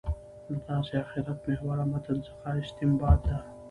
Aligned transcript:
له 0.49 0.57
داسې 0.67 0.93
آخرت 1.03 1.39
محوره 1.47 1.85
متن 1.91 2.17
څخه 2.27 2.47
استنباط 2.61 3.19
ده. 3.29 3.37